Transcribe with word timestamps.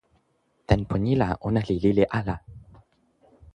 tenpo 0.69 0.95
ni 1.03 1.11
la 1.21 1.29
ona 1.47 1.61
li 1.67 1.75
lili 1.83 2.05
ala. 2.19 2.35